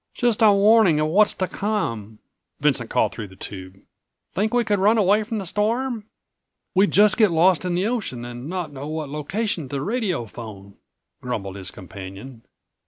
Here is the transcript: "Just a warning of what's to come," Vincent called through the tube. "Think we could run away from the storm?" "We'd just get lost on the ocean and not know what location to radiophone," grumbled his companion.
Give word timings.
"Just 0.15 0.41
a 0.41 0.51
warning 0.51 0.99
of 0.99 1.05
what's 1.09 1.35
to 1.35 1.47
come," 1.47 2.17
Vincent 2.59 2.89
called 2.89 3.11
through 3.13 3.27
the 3.27 3.35
tube. 3.35 3.77
"Think 4.33 4.51
we 4.51 4.63
could 4.63 4.79
run 4.79 4.97
away 4.97 5.21
from 5.21 5.37
the 5.37 5.45
storm?" 5.45 6.05
"We'd 6.73 6.89
just 6.89 7.17
get 7.17 7.29
lost 7.29 7.67
on 7.67 7.75
the 7.75 7.85
ocean 7.85 8.25
and 8.25 8.49
not 8.49 8.73
know 8.73 8.87
what 8.87 9.09
location 9.09 9.69
to 9.69 9.75
radiophone," 9.79 10.73
grumbled 11.21 11.55
his 11.55 11.69
companion. 11.69 12.41